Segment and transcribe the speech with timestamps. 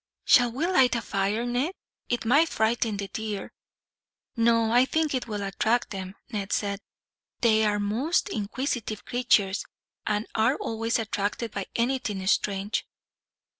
[0.25, 1.73] "Shall we light a fire, Ned?
[2.09, 3.51] It might frighten the deer."
[4.35, 6.79] "No, I think it will attract them," Ned said.
[7.41, 9.63] "They are most inquisitive creatures,
[10.07, 12.83] and are always attracted by anything strange."